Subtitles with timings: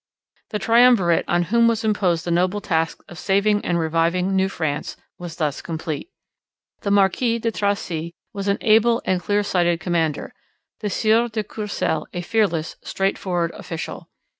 [0.49, 4.97] The triumvirate on whom was imposed the noble task of saving and reviving New France
[5.19, 6.09] was thus complete.
[6.81, 10.33] The Marquis de Tracy was an able and clear sighted commander,
[10.79, 14.09] the Sieur de Courcelle a fearless, straightforward official.